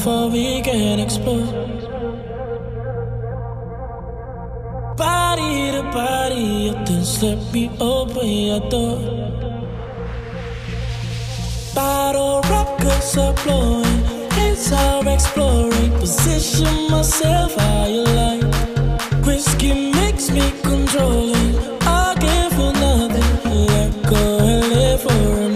far 0.00 0.28
we 0.28 0.62
can 0.62 0.98
explore. 0.98 1.44
Body 4.96 5.72
to 5.72 5.82
body, 5.92 6.70
I 6.70 6.84
just 6.84 7.22
let 7.22 7.38
me 7.52 7.70
open 7.80 8.26
your 8.26 8.60
door. 8.70 8.98
Bottle 11.74 12.40
rockets 12.52 13.18
are 13.18 13.34
blowing, 13.44 14.00
hands 14.36 14.72
are 14.72 15.06
exploring. 15.06 15.90
Position 16.00 16.90
myself 16.90 17.54
how 17.56 17.86
you 17.86 18.04
like. 18.04 18.44
Whiskey 19.26 19.92
makes 19.92 20.30
me 20.30 20.50
controlling. 20.62 21.56
I 21.82 22.14
give 22.24 22.52
for 22.56 22.72
nothing. 22.72 23.32
Let 23.66 23.92
go 24.08 24.22
and 24.50 24.68
live 24.74 25.00
for 25.02 25.40
a 25.46 25.49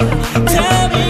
Tell 0.00 0.88
me 0.88 1.09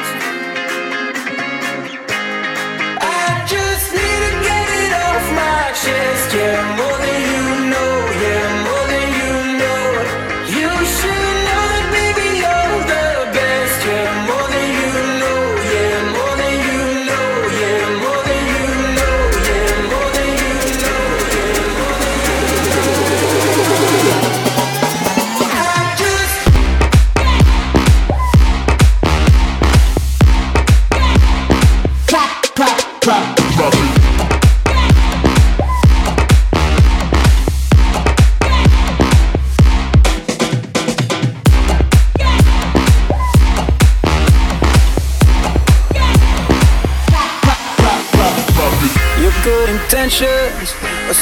My 5.83 5.87
chest, 5.87 7.00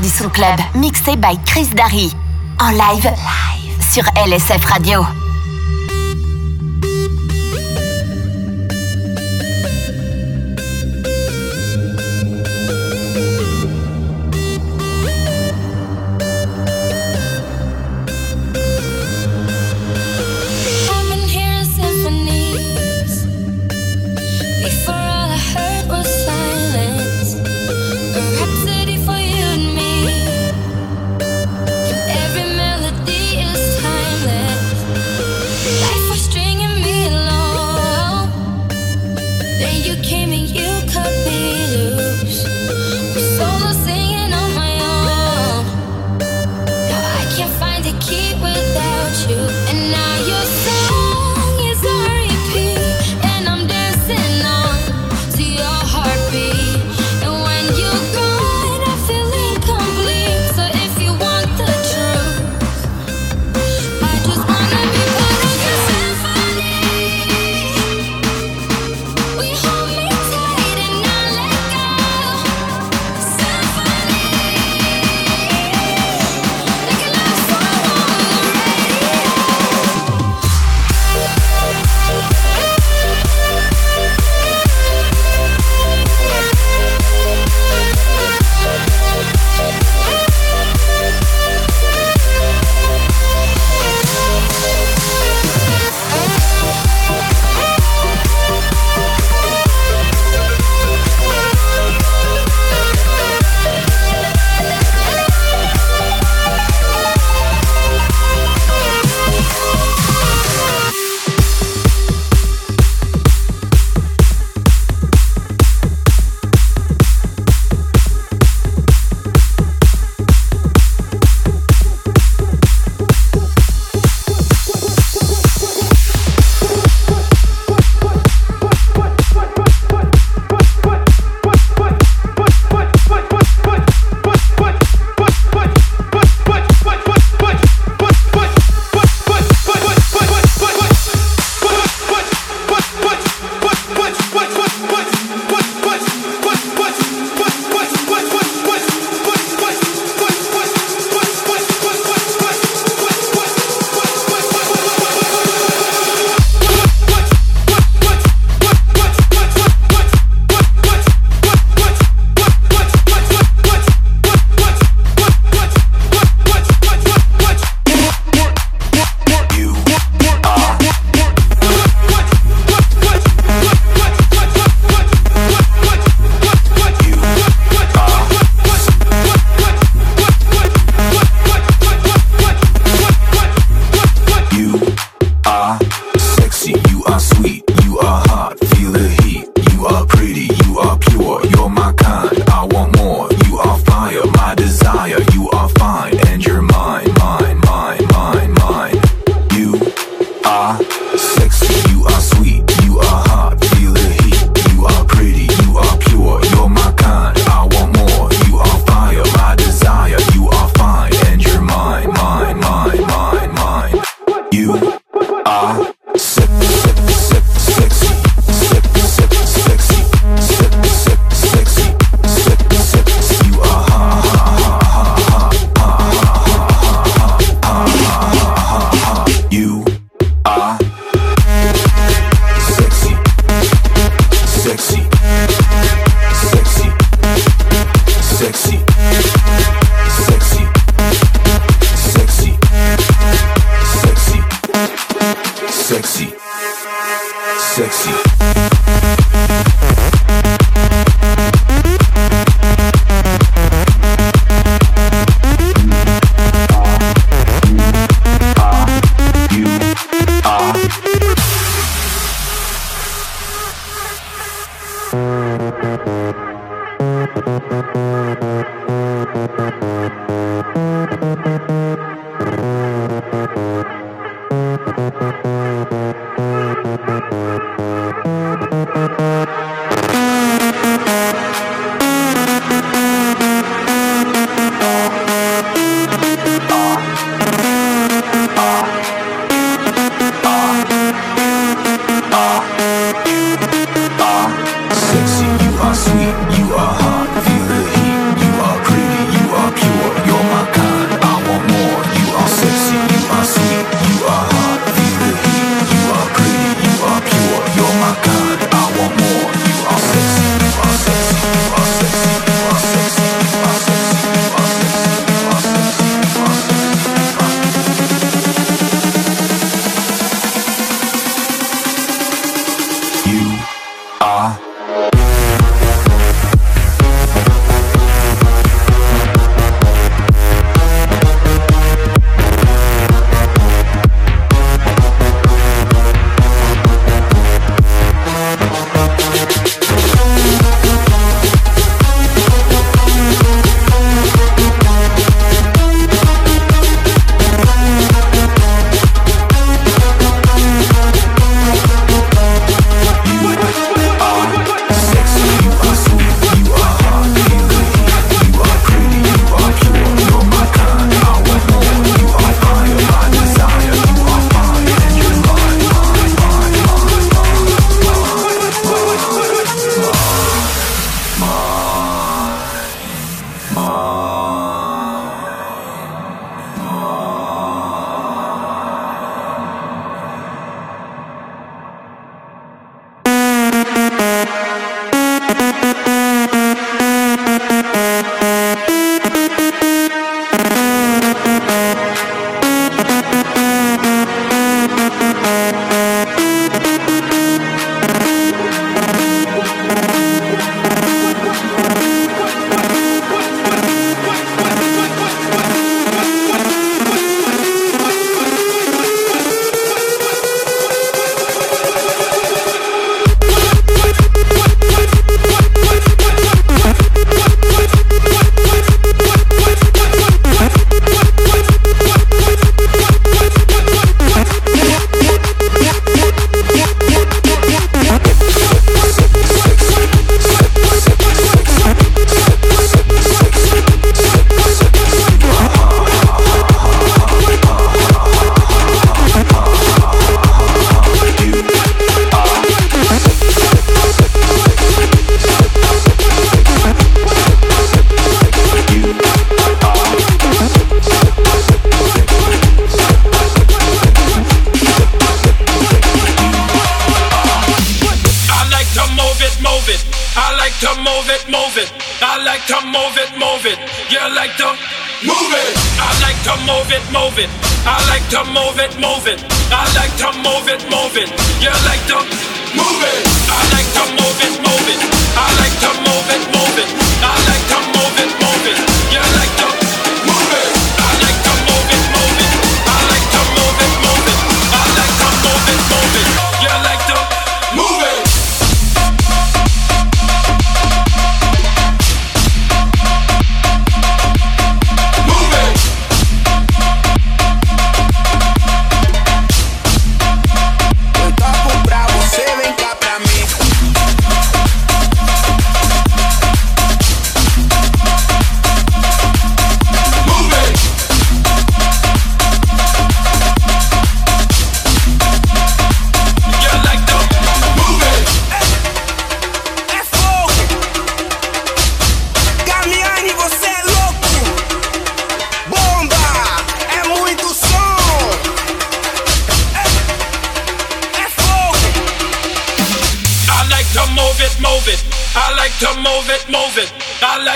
du 0.00 0.08
son 0.08 0.28
club, 0.28 0.60
mixé 0.76 1.16
by 1.16 1.36
Chris 1.44 1.66
Darry. 1.74 2.12
En 2.60 2.70
live 2.70 3.10
sur 3.92 4.04
LSF 4.26 4.64
Radio. 4.64 5.04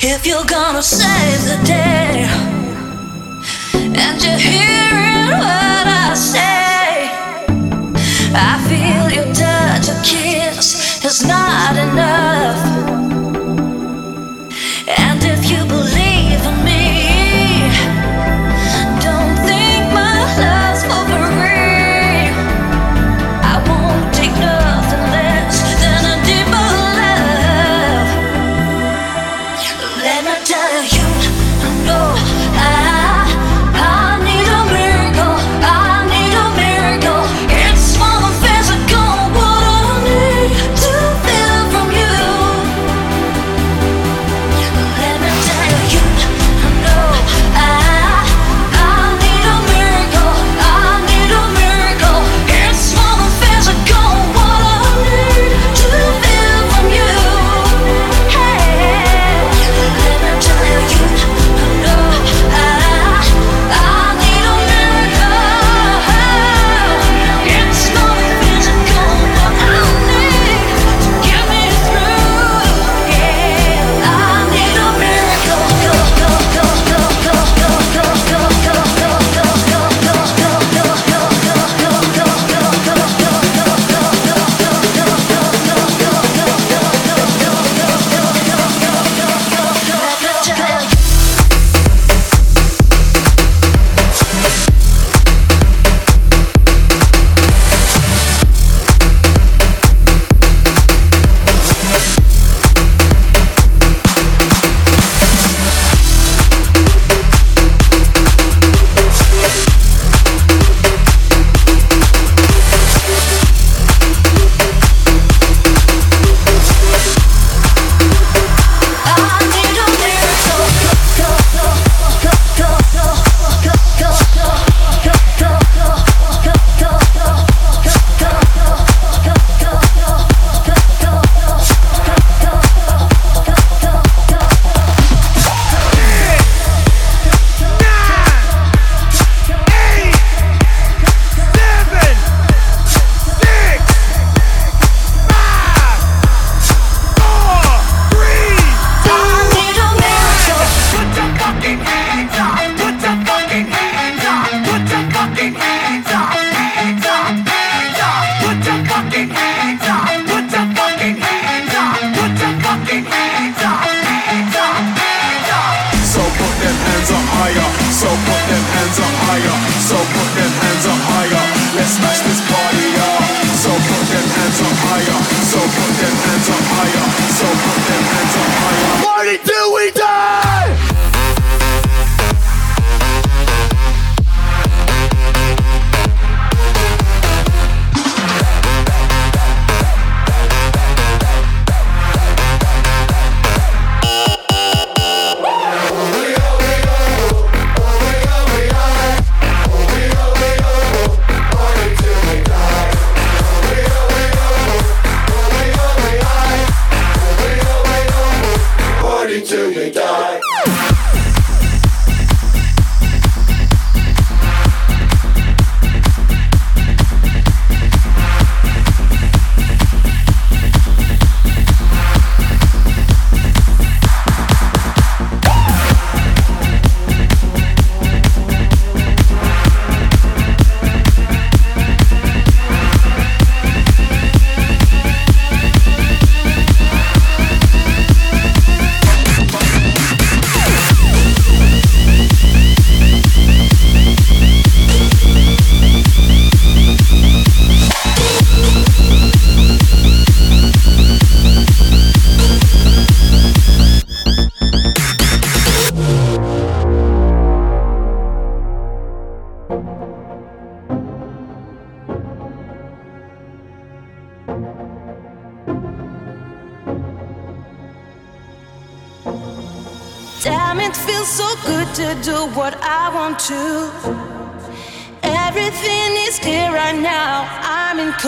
If 0.00 0.24
you're 0.28 0.44
gonna 0.44 0.80
save 0.80 1.42
the 1.42 1.66
day, 1.66 2.22
and 3.74 4.22
you're 4.22 4.38
hearing 4.38 5.30
what 5.40 5.86
I 5.88 6.14
say, 6.14 7.10
I 8.32 8.62
feel 8.68 9.10
your 9.10 9.34
touch, 9.34 9.88
a 9.88 10.00
kiss 10.04 11.04
is 11.04 11.26
not 11.26 11.76
enough. 11.76 12.17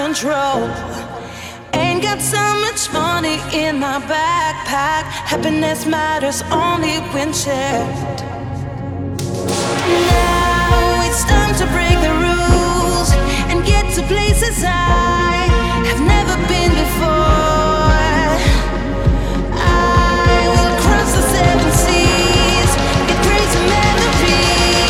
control. 0.05 0.61
Ain't 1.75 2.03
got 2.03 2.21
so 2.23 2.45
much 2.65 2.81
money 2.91 3.37
in 3.53 3.79
my 3.79 3.99
backpack. 4.13 5.05
Happiness 5.33 5.85
matters 5.85 6.41
only 6.65 6.97
when 7.13 7.31
shared. 7.43 8.19
Now 10.17 11.05
it's 11.07 11.23
time 11.35 11.55
to 11.61 11.67
break 11.77 11.97
the 12.07 12.15
rules 12.27 13.11
and 13.51 13.59
get 13.73 13.85
to 13.97 14.03
places 14.15 14.57
I 14.65 15.45
have 15.89 16.03
never 16.15 16.37
been 16.53 16.73
before. 16.85 18.31
I 19.53 20.41
will 20.55 20.75
cross 20.85 21.11
the 21.19 21.25
seven 21.35 21.71
seas. 21.85 22.71
It 23.13 23.19
creates 23.25 23.55
memories. 23.75 24.81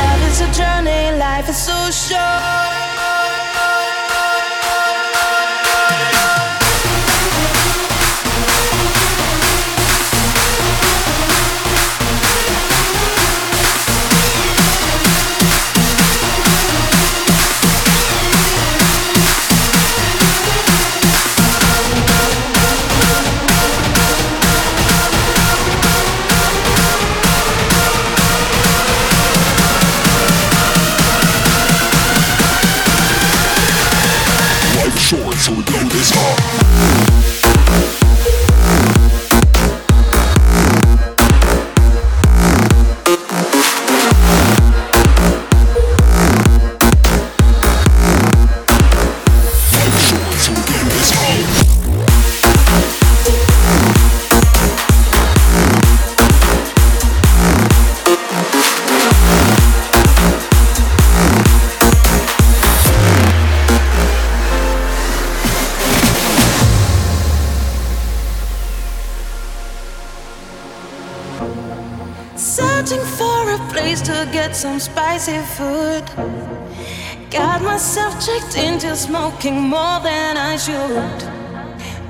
Love 0.00 0.22
is 0.30 0.38
a 0.48 0.50
journey, 0.60 1.02
life 1.26 1.48
is 1.48 1.60
so 1.68 1.78
short. 2.06 2.57
so 35.48 35.54
we 35.54 35.62
this 35.88 36.10
hard. 36.12 37.27
smoking 78.98 79.60
more 79.60 80.00
than 80.00 80.36
I 80.36 80.56
should. 80.56 81.20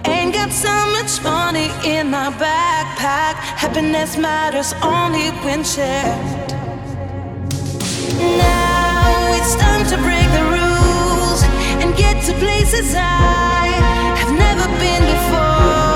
Ain't 0.08 0.32
got 0.32 0.50
so 0.50 0.74
much 0.96 1.22
money 1.22 1.68
in 1.84 2.10
my 2.10 2.30
backpack. 2.30 3.34
Happiness 3.62 4.16
matters 4.16 4.72
only 4.82 5.28
when 5.44 5.62
shared. 5.64 6.48
Now 8.18 9.34
it's 9.36 9.54
time 9.56 9.84
to 9.92 9.96
break 9.98 10.28
the 10.38 10.44
rules 10.56 11.42
and 11.80 11.94
get 11.94 12.24
to 12.24 12.32
places 12.44 12.94
I 12.96 13.66
have 14.20 14.32
never 14.32 14.66
been 14.80 15.02
before. 15.14 15.87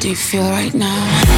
do 0.00 0.08
you 0.08 0.16
feel 0.16 0.50
right 0.50 0.72
now? 0.72 1.29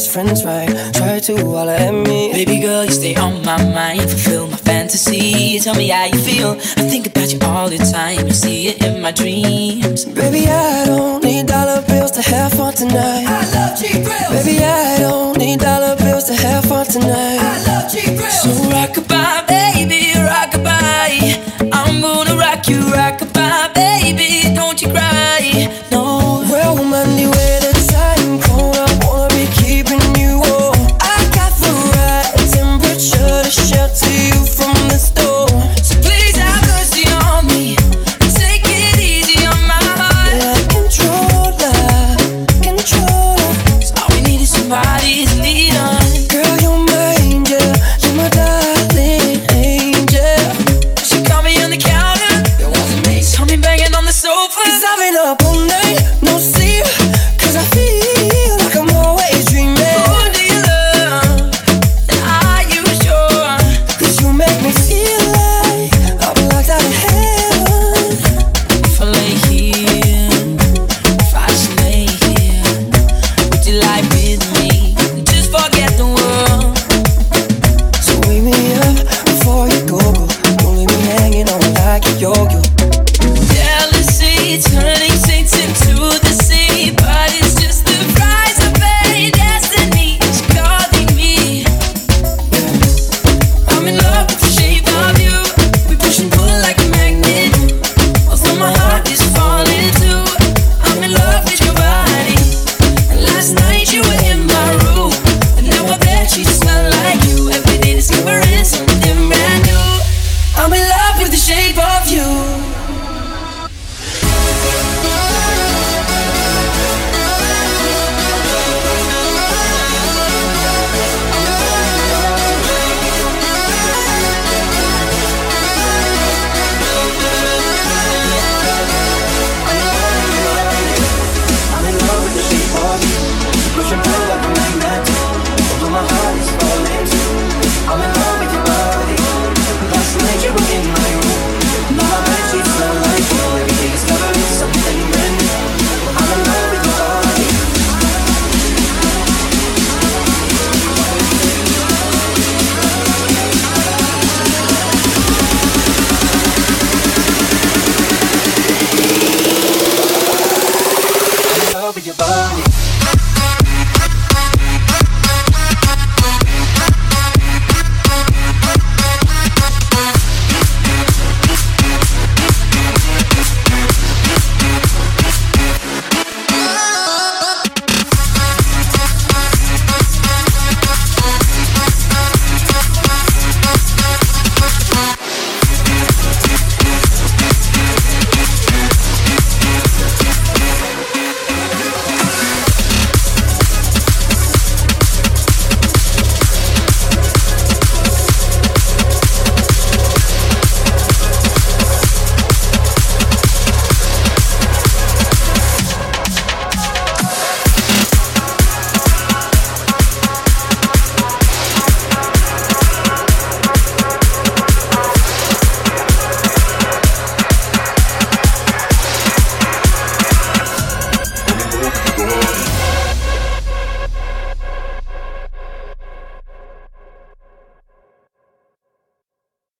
Best 0.00 0.12
friend's 0.12 0.44
ride. 0.46 0.94
Try 0.94 1.20
to 1.20 1.36
holler 1.44 1.72
at 1.72 1.92
me. 1.92 2.32
Baby 2.32 2.60
girl, 2.60 2.84
you 2.84 2.90
stay 2.90 3.14
on 3.16 3.44
my 3.44 3.58
mind, 3.74 4.08
fulfill 4.08 4.46
my 4.46 4.56
fantasy. 4.56 5.58
Tell 5.60 5.74
me 5.74 5.88
how 5.88 6.06
you 6.06 6.18
feel. 6.18 6.52
I 6.80 6.84
think 6.88 7.06
about 7.06 7.30
you 7.32 7.38
all 7.42 7.68
the 7.68 7.78
time. 7.78 8.26
You 8.26 8.32
see 8.32 8.68
it 8.68 8.82
in 8.82 9.02
my 9.02 9.12
dreams. 9.12 10.06
Baby, 10.06 10.46
I 10.48 10.86
don't 10.86 11.22
need 11.22 11.46
dollar 11.46 11.82
bills 11.82 12.12
to 12.12 12.22
have 12.22 12.52
fun 12.52 12.72
tonight. 12.72 13.26
I 13.26 13.42
love 13.54 13.78
cheap 13.78 14.02
thrills. 14.06 14.44
Baby, 14.44 14.64
I 14.64 14.98
don't 15.00 15.36
need 15.36 15.60
dollar 15.60 15.96
bills 15.96 16.24
to 16.24 16.34
have 16.34 16.64
fun 16.64 16.86
tonight. 16.86 17.40
I 17.52 17.56
love 17.68 17.92
cheap 17.92 18.16
thrills. 18.16 18.40
So 18.42 18.50
rock 18.70 18.90
rockabye, 18.96 19.48
baby, 19.48 20.18
rock 20.18 20.52
rockabye. 20.52 21.70
I'm 21.72 22.00
gonna 22.00 22.36
rock 22.36 22.68
you, 22.68 22.80
rock 22.94 23.18
rockabye, 23.20 23.74
baby. 23.74 24.30